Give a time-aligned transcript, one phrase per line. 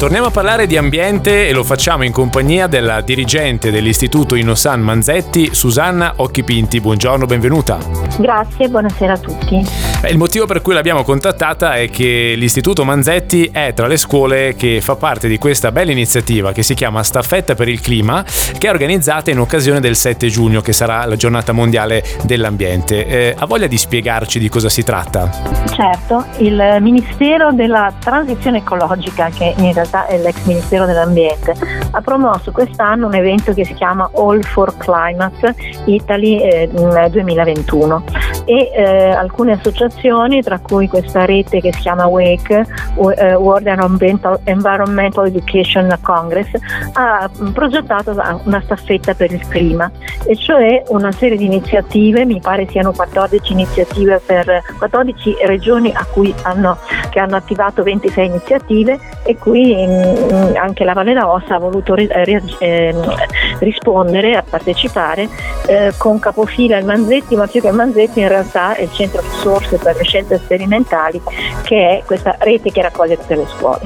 [0.00, 5.54] Torniamo a parlare di ambiente e lo facciamo in compagnia della dirigente dell'Istituto Innosan Manzetti,
[5.54, 6.80] Susanna Occhipinti.
[6.80, 7.76] Buongiorno, benvenuta.
[8.16, 9.62] Grazie, buonasera a tutti.
[10.08, 14.80] Il motivo per cui l'abbiamo contattata è che l'Istituto Manzetti è tra le scuole che
[14.80, 18.24] fa parte di questa bella iniziativa che si chiama Staffetta per il Clima,
[18.56, 23.06] che è organizzata in occasione del 7 giugno, che sarà la giornata mondiale dell'ambiente.
[23.06, 25.30] Eh, ha voglia di spiegarci di cosa si tratta?
[25.70, 31.54] Certo, il Ministero della Transizione Ecologica, che in realtà realtà è l'ex Ministero dell'Ambiente,
[31.90, 35.54] ha promosso quest'anno un evento che si chiama All for Climate
[35.86, 38.04] Italy eh, 2021
[38.44, 42.66] e eh, alcune associazioni, tra cui questa rete che si chiama WAKE,
[43.16, 43.66] eh, World
[44.44, 46.48] Environmental, Education Congress,
[46.94, 49.90] ha progettato una staffetta per il clima,
[50.24, 55.92] e cioè una serie di iniziative, mi pare siano 14 iniziative per 14 regioni
[56.42, 56.78] hanno,
[57.10, 62.08] che hanno attivato 26 iniziative e qui mh, anche la Valle d'Aosta ha voluto ri,
[62.58, 62.94] eh,
[63.60, 65.28] rispondere, a partecipare
[65.66, 69.20] eh, con capofila il Manzetti, ma più che il Manzetti in realtà è il centro
[69.20, 71.20] risorse per le scienze sperimentali
[71.62, 73.80] che è questa rete che raccoglie tutte le scuole.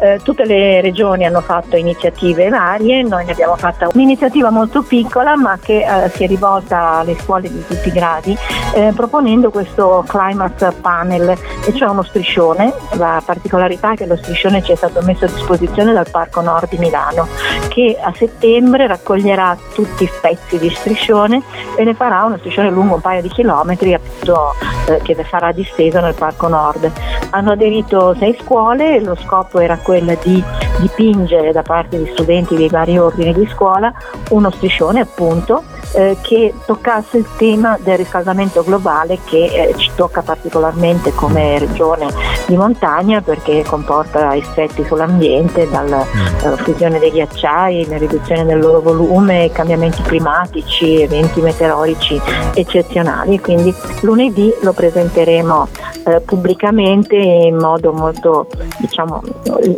[0.00, 5.36] Eh, tutte le regioni hanno fatto iniziative varie, noi ne abbiamo fatta un'iniziativa molto piccola
[5.36, 8.36] ma che eh, si è rivolta alle scuole di tutti i gradi
[8.74, 14.62] eh, proponendo questo climate panel, e cioè uno striscione, la particolarità è che lo striscione
[14.62, 17.26] ci è stato messo a disposizione dal Parco Nord di Milano
[17.68, 18.86] che a settembre
[19.18, 21.42] raccoglierà tutti i pezzi di striscione
[21.76, 24.54] e ne farà uno striscione lungo un paio di chilometri appunto,
[24.88, 26.90] eh, che sarà disteso nel Parco Nord.
[27.30, 30.42] Hanno aderito sei scuole lo scopo era quello di
[30.80, 33.92] dipingere da parte di studenti dei vari ordini di scuola
[34.30, 40.22] uno striscione appunto eh, che toccasse il tema del riscaldamento globale che eh, ci tocca
[40.22, 42.06] particolarmente come regione
[42.46, 46.50] di montagna perché comporta effetti sull'ambiente, dalla mm.
[46.50, 52.20] uh, fusione dei ghiacciai, la riduzione del loro volume, cambiamenti climatici, eventi meteorici
[52.54, 53.38] eccezionali.
[53.40, 55.68] Quindi lunedì lo presenteremo
[56.04, 58.48] eh, pubblicamente in modo molto
[58.78, 59.22] diciamo,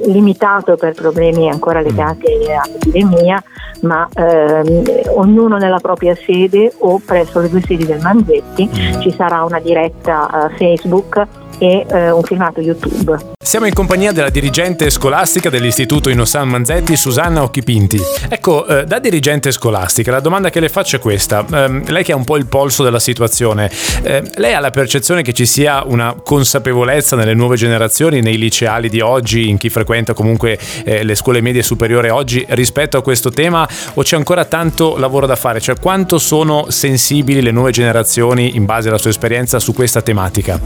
[0.07, 3.43] limitato per problemi ancora legati all'epidemia,
[3.83, 4.83] ma ehm,
[5.15, 9.01] ognuno nella propria sede o presso le due sedi del Manzetti mm.
[9.01, 11.27] ci sarà una diretta uh, Facebook
[11.59, 13.39] e eh, un filmato YouTube.
[13.51, 18.01] Siamo in compagnia della dirigente scolastica dell'Istituto Inosan Manzetti, Susanna Occhipinti.
[18.29, 21.45] Ecco, eh, da dirigente scolastica, la domanda che le faccio è questa.
[21.53, 23.69] Eh, lei che ha un po' il polso della situazione,
[24.05, 28.89] eh, lei ha la percezione che ci sia una consapevolezza nelle nuove generazioni, nei liceali
[28.89, 33.31] di oggi, in chi frequenta comunque eh, le scuole medie superiori oggi, rispetto a questo
[33.31, 35.59] tema o c'è ancora tanto lavoro da fare?
[35.59, 40.61] Cioè quanto sono sensibili le nuove generazioni in base alla sua esperienza su questa tematica?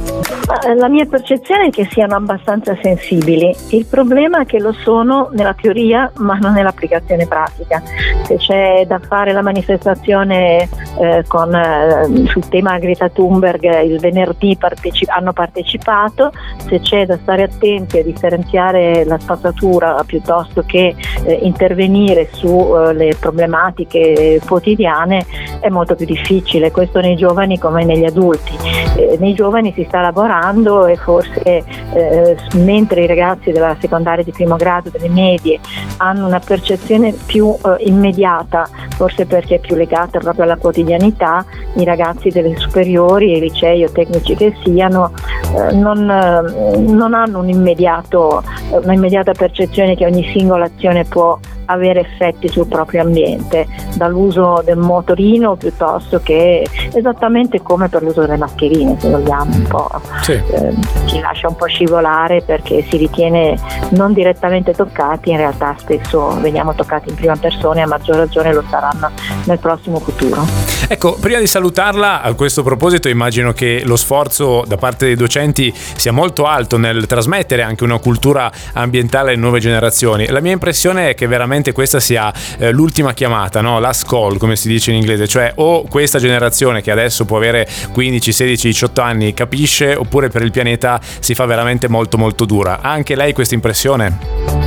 [0.66, 3.54] Eh, la mia percezione è che siano abbastanza sensibili.
[3.70, 7.82] Il problema è che lo sono nella teoria ma non nell'applicazione pratica.
[8.24, 10.68] Se c'è da fare la manifestazione
[10.98, 16.32] eh, con, eh, sul tema Greta Thunberg il venerdì parteci- hanno partecipato,
[16.68, 23.16] se c'è da stare attenti a differenziare la spazzatura piuttosto che eh, intervenire sulle eh,
[23.18, 25.24] problematiche quotidiane
[25.64, 28.54] è molto più difficile, questo nei giovani come negli adulti.
[28.96, 31.64] Eh, nei giovani si sta lavorando e forse
[31.94, 35.58] eh, mentre i ragazzi della secondaria di primo grado, delle medie,
[35.96, 41.84] hanno una percezione più eh, immediata, forse perché è più legata proprio alla quotidianità, i
[41.84, 45.12] ragazzi delle superiori, i licei o tecnici che siano,
[45.56, 52.48] eh, non, eh, non, hanno un un'immediata percezione che ogni singola azione può avere effetti
[52.48, 59.08] sul proprio ambiente, dall'uso del motorino piuttosto che esattamente come per l'uso delle mascherine, se
[59.08, 59.90] vogliamo un po'.
[60.22, 60.32] Sì.
[60.32, 60.74] Eh,
[61.06, 63.58] ci lascia un po' scivolare perché si ritiene
[63.90, 68.52] non direttamente toccati, in realtà spesso veniamo toccati in prima persona e a maggior ragione
[68.52, 69.10] lo saranno
[69.44, 70.44] nel prossimo futuro.
[70.86, 75.72] Ecco, prima di salutarla, a questo proposito immagino che lo sforzo da parte dei docenti
[75.74, 80.26] sia molto alto nel trasmettere anche una cultura ambientale alle nuove generazioni.
[80.26, 83.78] La mia impressione è che veramente veramente questa sia eh, l'ultima chiamata, no?
[83.78, 87.66] last call come si dice in inglese, cioè o questa generazione che adesso può avere
[87.92, 92.80] 15, 16, 18 anni capisce oppure per il pianeta si fa veramente molto molto dura.
[92.80, 94.62] Ha anche lei questa impressione?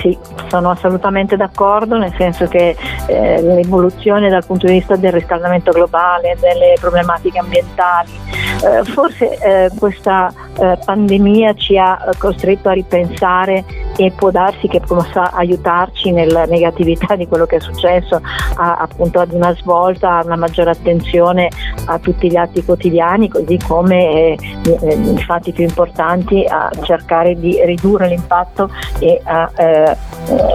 [0.00, 0.16] Sì,
[0.48, 2.76] sono assolutamente d'accordo, nel senso che
[3.06, 8.10] eh, l'evoluzione dal punto di vista del riscaldamento globale, delle problematiche ambientali,
[8.64, 13.64] eh, forse eh, questa eh, pandemia ci ha eh, costretto a ripensare
[13.96, 18.20] e può darsi che possa aiutarci nella negatività di quello che è successo,
[18.56, 21.48] a, appunto ad una svolta, a una maggiore attenzione
[21.86, 27.34] a tutti gli atti quotidiani, così come eh, eh, i fatti più importanti a cercare
[27.38, 29.96] di ridurre l'impatto e a eh,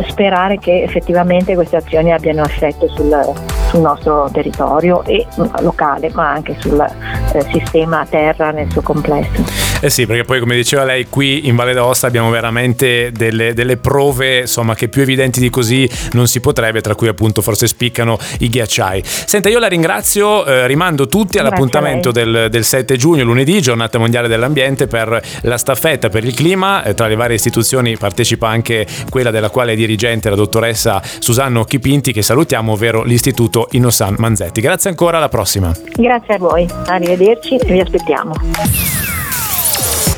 [0.07, 3.33] sperare che effettivamente queste azioni abbiano effetto sul,
[3.69, 5.25] sul nostro territorio e
[5.61, 9.70] locale, ma anche sul eh, sistema terra nel suo complesso.
[9.83, 13.77] Eh sì, perché poi come diceva lei, qui in Valle d'Aosta abbiamo veramente delle, delle
[13.77, 18.19] prove insomma, che più evidenti di così non si potrebbe, tra cui appunto forse spiccano
[18.41, 19.01] i ghiacciai.
[19.03, 24.27] Senta, io la ringrazio, eh, rimando tutti all'appuntamento del, del, 7 giugno, lunedì, giornata mondiale
[24.27, 26.83] dell'ambiente, per la staffetta per il clima.
[26.83, 31.65] Eh, tra le varie istituzioni partecipa anche quella della quale è dirigente la dottoressa Susanna
[31.65, 34.61] Chipinti, che salutiamo, ovvero l'Istituto Inosan Manzetti.
[34.61, 35.73] Grazie ancora, alla prossima.
[35.95, 39.10] Grazie a voi, arrivederci e vi aspettiamo.